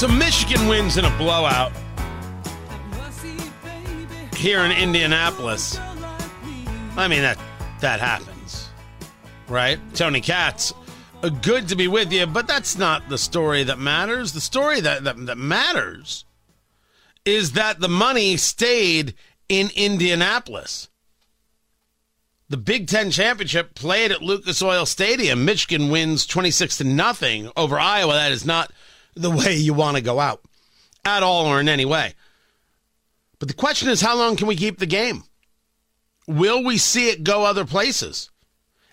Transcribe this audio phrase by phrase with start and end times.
[0.00, 1.72] So Michigan wins in a blowout
[4.34, 5.78] here in Indianapolis.
[6.96, 7.38] I mean that
[7.82, 8.70] that happens,
[9.46, 9.78] right?
[9.92, 10.72] Tony Katz,
[11.22, 14.32] uh, good to be with you, but that's not the story that matters.
[14.32, 16.24] The story that, that, that matters
[17.26, 19.12] is that the money stayed
[19.50, 20.88] in Indianapolis.
[22.48, 25.44] The Big Ten championship played at Lucas Oil Stadium.
[25.44, 28.14] Michigan wins 26 to nothing over Iowa.
[28.14, 28.72] That is not
[29.14, 30.42] the way you want to go out
[31.04, 32.14] at all or in any way.
[33.38, 35.24] But the question is, how long can we keep the game?
[36.26, 38.30] Will we see it go other places?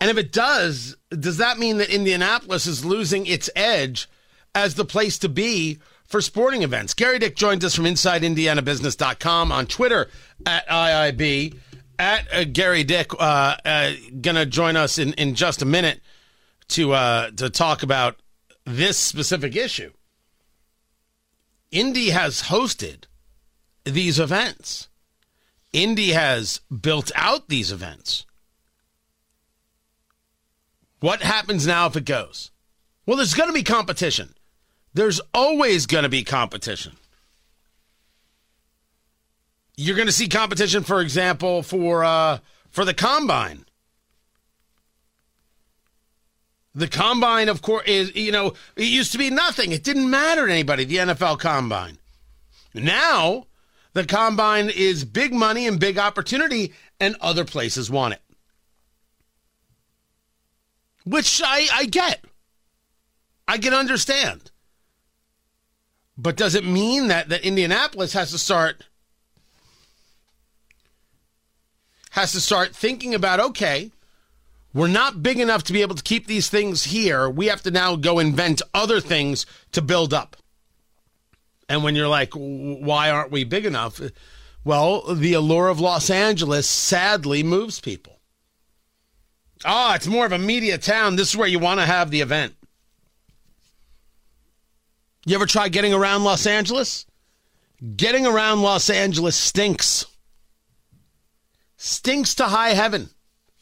[0.00, 4.08] And if it does, does that mean that Indianapolis is losing its edge
[4.54, 6.94] as the place to be for sporting events?
[6.94, 10.08] Gerry Dick joins us from InsideIndianaBusiness.com on Twitter
[10.46, 11.56] at IIB
[11.98, 13.12] at uh, Gerry Dick.
[13.18, 16.00] Uh, uh, gonna join us in, in just a minute
[16.68, 18.16] to uh, to talk about
[18.64, 19.90] this specific issue.
[21.70, 23.04] Indy has hosted
[23.84, 24.88] these events.
[25.72, 28.24] Indy has built out these events.
[31.00, 32.50] What happens now if it goes?
[33.06, 34.34] Well, there's going to be competition.
[34.94, 36.96] There's always going to be competition.
[39.76, 42.38] You're going to see competition, for example, for uh,
[42.70, 43.64] for the combine.
[46.78, 49.72] The combine, of course, is you know it used to be nothing.
[49.72, 50.84] It didn't matter to anybody.
[50.84, 51.98] The NFL combine.
[52.72, 53.46] Now
[53.94, 58.22] the combine is big money and big opportunity, and other places want it.
[61.04, 62.24] Which I, I get.
[63.48, 64.52] I can understand.
[66.16, 68.84] But does it mean that, that Indianapolis has to start
[72.10, 73.90] has to start thinking about okay,
[74.74, 77.28] we're not big enough to be able to keep these things here.
[77.28, 80.36] We have to now go invent other things to build up.
[81.68, 84.00] And when you're like, why aren't we big enough?
[84.64, 88.20] Well, the allure of Los Angeles sadly moves people.
[89.64, 91.16] Oh, it's more of a media town.
[91.16, 92.54] This is where you want to have the event.
[95.26, 97.06] You ever try getting around Los Angeles?
[97.96, 100.06] Getting around Los Angeles stinks.
[101.76, 103.10] Stinks to high heaven.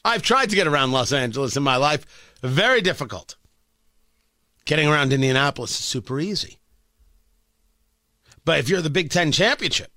[0.07, 2.07] I've tried to get around Los Angeles in my life.
[2.41, 3.35] Very difficult.
[4.65, 6.59] Getting around Indianapolis is super easy.
[8.45, 9.91] But if you're the Big Ten championship,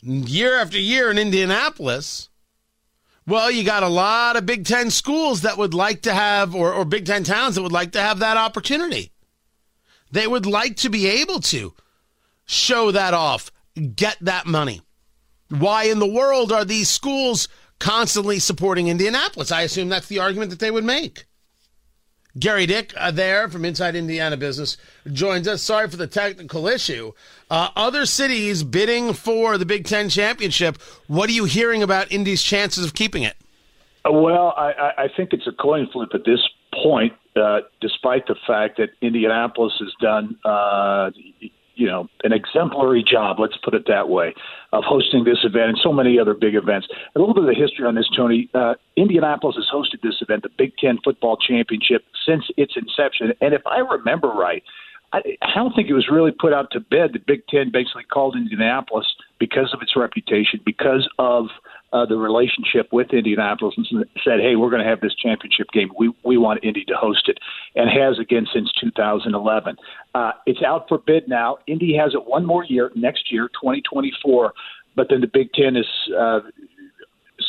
[0.00, 2.30] year after year in Indianapolis,
[3.26, 6.72] well, you got a lot of Big Ten schools that would like to have, or,
[6.72, 9.12] or Big Ten towns that would like to have that opportunity.
[10.10, 11.74] They would like to be able to
[12.46, 13.52] show that off,
[13.94, 14.80] get that money.
[15.50, 17.46] Why in the world are these schools
[17.80, 19.50] constantly supporting Indianapolis?
[19.50, 21.24] I assume that's the argument that they would make.
[22.38, 24.76] Gerry Dick uh, there from Inside Indiana Business
[25.12, 25.62] joins us.
[25.62, 27.10] Sorry for the technical issue.
[27.50, 30.80] Uh, other cities bidding for the Big Ten championship.
[31.08, 33.34] What are you hearing about Indy's chances of keeping it?
[34.04, 36.40] Well, I, I think it's a coin flip at this
[36.72, 41.10] point, uh, despite the fact that Indianapolis has done, uh,
[41.80, 44.34] you know, an exemplary job, let's put it that way,
[44.74, 46.86] of hosting this event and so many other big events.
[47.16, 48.50] A little bit of the history on this, Tony.
[48.52, 53.32] Uh, Indianapolis has hosted this event, the Big Ten Football Championship, since its inception.
[53.40, 54.62] And if I remember right,
[55.14, 57.14] I, I don't think it was really put out to bed.
[57.14, 59.06] The Big Ten basically called Indianapolis
[59.40, 61.46] because of its reputation, because of
[61.92, 65.90] uh, the relationship with Indianapolis, and said, "Hey, we're going to have this championship game.
[65.98, 67.38] We we want Indy to host it,"
[67.74, 69.76] and has again since 2011.
[70.14, 71.58] Uh, it's out for bid now.
[71.66, 74.52] Indy has it one more year next year, 2024,
[74.94, 75.86] but then the Big Ten is.
[76.16, 76.40] Uh,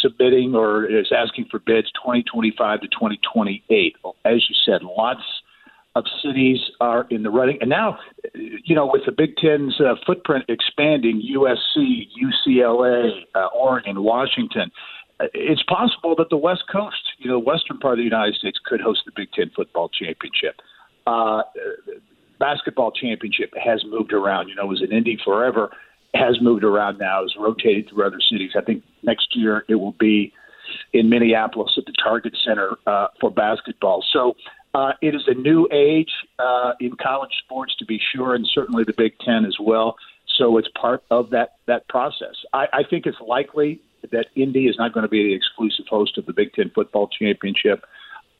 [0.01, 3.95] submitting or is asking for bids 2025 to 2028.
[4.23, 5.21] As you said, lots
[5.95, 7.57] of cities are in the running.
[7.59, 7.97] And now,
[8.33, 12.07] you know, with the Big Ten's uh, footprint expanding, USC,
[12.47, 14.71] UCLA, uh, Oregon, Washington,
[15.19, 18.35] uh, it's possible that the West Coast, you know, the western part of the United
[18.35, 20.61] States, could host the Big Ten football championship.
[21.05, 21.41] Uh,
[22.39, 24.47] basketball championship has moved around.
[24.47, 25.71] You know, it was in Indy forever,
[26.13, 28.51] has moved around now, has rotated through other cities.
[28.57, 30.31] I think next year it will be
[30.93, 34.03] in Minneapolis at the Target Center uh, for basketball.
[34.13, 34.35] So
[34.73, 38.83] uh, it is a new age uh, in college sports, to be sure, and certainly
[38.83, 39.95] the Big Ten as well.
[40.37, 42.35] So it's part of that that process.
[42.53, 43.81] I, I think it's likely
[44.11, 47.07] that Indy is not going to be the exclusive host of the Big Ten football
[47.07, 47.83] championship.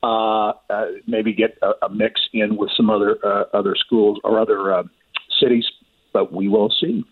[0.04, 4.40] Uh, uh, maybe get a, a mix in with some other uh, other schools or
[4.40, 4.84] other uh,
[5.40, 5.66] cities,
[6.14, 7.06] but we will see.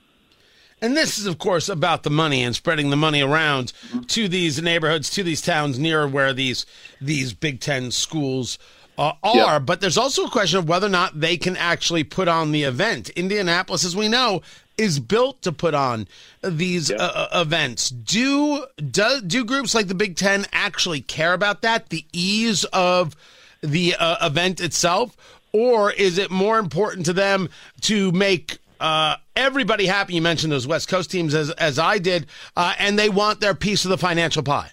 [0.81, 4.01] And this is, of course, about the money and spreading the money around mm-hmm.
[4.01, 6.65] to these neighborhoods, to these towns near where these
[7.01, 8.57] these Big Ten schools
[8.99, 9.65] uh, are, yep.
[9.65, 12.63] but there's also a question of whether or not they can actually put on the
[12.63, 13.07] event.
[13.11, 14.41] Indianapolis, as we know,
[14.77, 16.05] is built to put on
[16.43, 16.99] these yep.
[16.99, 17.89] uh, uh events.
[17.89, 21.89] Do, do do groups like the Big Ten actually care about that?
[21.89, 23.15] The ease of
[23.61, 25.15] the uh, event itself,
[25.53, 27.47] or is it more important to them
[27.81, 30.15] to make uh, everybody happy?
[30.15, 33.55] You mentioned those West Coast teams as as I did, uh, and they want their
[33.55, 34.71] piece of the financial pie.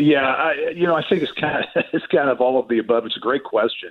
[0.00, 2.78] Yeah, I, you know, I think it's kind of it's kind of all of the
[2.78, 3.04] above.
[3.06, 3.90] It's a great question,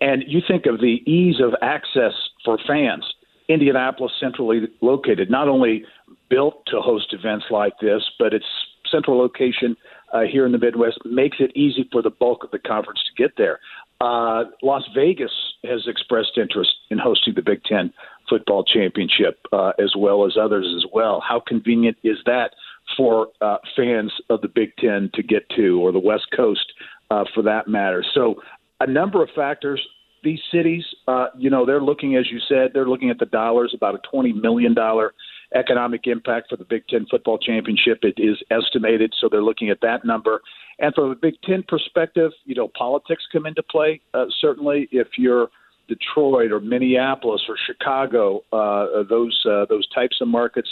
[0.00, 2.12] and you think of the ease of access
[2.44, 3.04] for fans.
[3.48, 5.84] Indianapolis, centrally located, not only
[6.28, 8.44] built to host events like this, but its
[8.90, 9.76] central location
[10.12, 13.22] uh, here in the Midwest makes it easy for the bulk of the conference to
[13.22, 13.60] get there.
[14.00, 15.30] Uh, Las Vegas
[15.64, 17.92] has expressed interest in hosting the Big Ten
[18.28, 21.22] football championship, uh, as well as others as well.
[21.26, 22.50] How convenient is that
[22.96, 26.72] for uh, fans of the Big Ten to get to, or the West Coast,
[27.10, 28.04] uh, for that matter?
[28.14, 28.36] So,
[28.80, 29.80] a number of factors.
[30.24, 33.72] These cities, uh, you know, they're looking, as you said, they're looking at the dollars,
[33.76, 35.14] about a twenty million dollar
[35.54, 37.98] economic impact for the Big Ten football championship.
[38.02, 40.40] It is estimated, so they're looking at that number.
[40.80, 44.00] And from a Big Ten perspective, you know, politics come into play.
[44.14, 45.48] Uh, certainly, if you're
[45.88, 50.68] Detroit or Minneapolis or Chicago, uh, those uh, those types of markets,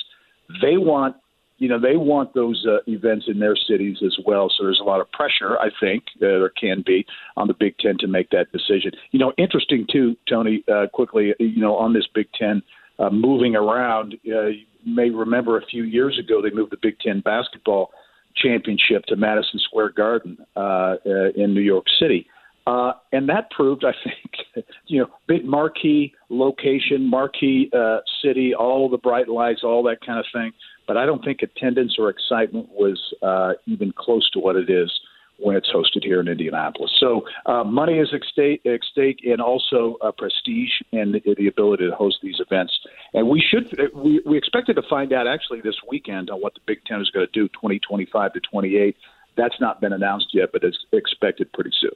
[0.60, 1.16] they want
[1.58, 4.50] you know they want those uh, events in their cities as well.
[4.56, 7.06] So there's a lot of pressure, I think, uh, there can be
[7.36, 8.92] on the Big Ten to make that decision.
[9.12, 10.64] You know, interesting too, Tony.
[10.72, 12.62] Uh, quickly, you know, on this Big Ten
[12.98, 16.98] uh, moving around, uh, you may remember a few years ago they moved the Big
[17.00, 17.90] Ten basketball
[18.36, 22.26] championship to Madison Square Garden uh, uh, in New York City.
[22.66, 28.88] Uh, and that proved, I think, you know, big marquee location, marquee uh, city, all
[28.88, 30.52] the bright lights, all that kind of thing.
[30.86, 34.90] But I don't think attendance or excitement was uh, even close to what it is
[35.38, 36.92] when it's hosted here in Indianapolis.
[36.98, 41.48] So uh, money is at stake, at stake and also uh, prestige and the, the,
[41.48, 42.78] ability to host these events.
[43.12, 46.60] And we should we, we expected to find out actually this weekend on what the
[46.66, 48.96] Big Ten is going to do 2025 to 28.
[49.36, 51.90] That's not been announced yet, but it's expected pretty soon.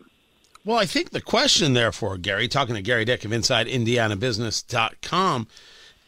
[0.64, 5.46] Well, I think the question, therefore, Gerry, talking to Gerry Dick of InsideIndianaBusiness.com,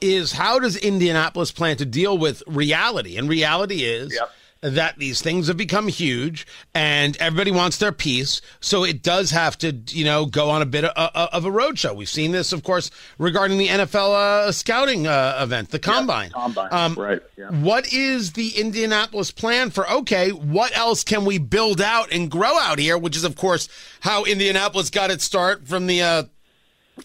[0.01, 3.17] is how does Indianapolis plan to deal with reality?
[3.17, 4.31] And reality is yep
[4.63, 8.41] that these things have become huge and everybody wants their piece.
[8.61, 10.93] So it does have to, you know, go on a bit of,
[11.33, 11.95] of a roadshow.
[11.97, 16.31] We've seen this, of course, regarding the NFL uh, scouting uh, event, the combine.
[16.35, 17.23] Yeah, combine, um, right.
[17.51, 22.59] What is the Indianapolis plan for, okay, what else can we build out and grow
[22.59, 22.99] out here?
[22.99, 23.69] Which is, of course,
[24.01, 26.23] how Indianapolis got its start from the, uh,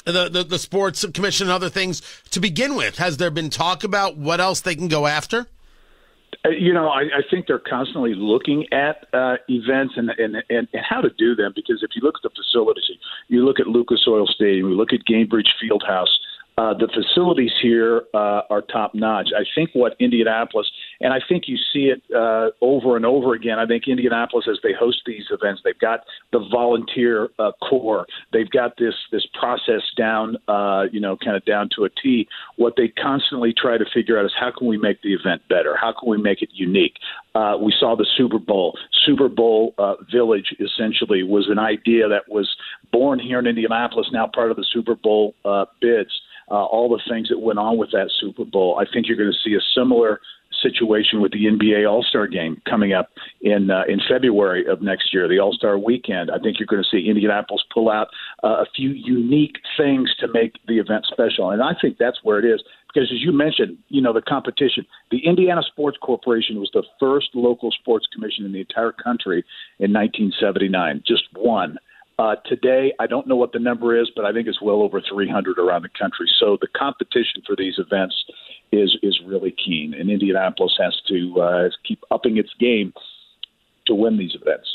[0.06, 2.02] the, the, the sports commission and other things
[2.32, 2.98] to begin with.
[2.98, 5.48] Has there been talk about what else they can go after?
[6.46, 10.68] Uh, you know, I, I think they're constantly looking at uh, events and, and, and,
[10.74, 12.84] and how to do them because if you look at the facilities,
[13.28, 16.14] you look at Lucas Oil Stadium, you look at Gainbridge Fieldhouse,
[16.58, 19.30] uh, the facilities here uh, are top notch.
[19.36, 20.68] I think what Indianapolis,
[21.02, 23.60] and I think you see it uh, over and over again.
[23.60, 28.06] I think Indianapolis, as they host these events, they've got the volunteer uh, corps.
[28.32, 32.26] They've got this this process down, uh, you know, kind of down to a T.
[32.56, 35.76] What they constantly try to figure out is how can we make the event better?
[35.76, 36.96] How can we make it unique?
[37.34, 38.78] Uh, we saw the Super Bowl.
[39.06, 42.50] Super Bowl uh, Village essentially was an idea that was
[42.94, 46.12] born here in Indianapolis, now part of the Super Bowl uh, bids
[46.50, 48.80] uh, all the things that went on with that Super Bowl.
[48.80, 50.20] I think you're going to see a similar
[50.62, 53.10] situation with the NBA All Star Game coming up
[53.42, 56.32] in uh, in February of next year, the All Star Weekend.
[56.32, 58.08] I think you're going to see Indianapolis pull out
[58.44, 62.40] uh, a few unique things to make the event special, and I think that's where
[62.40, 62.62] it is.
[62.88, 64.86] Because as you mentioned, you know the competition.
[65.12, 69.44] The Indiana Sports Corporation was the first local sports commission in the entire country
[69.80, 71.78] in 1979, just one.
[72.18, 75.02] Uh, today, I don't know what the number is, but I think it's well over
[75.02, 76.28] 300 around the country.
[76.40, 78.16] So the competition for these events
[78.72, 82.94] is is really keen, and Indianapolis has to uh, keep upping its game
[83.88, 84.68] to win these events.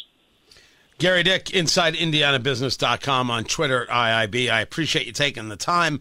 [0.98, 4.50] Gerry Dick, InsideIndianaBusiness.com on Twitter, IIB.
[4.50, 6.00] I appreciate you taking the time.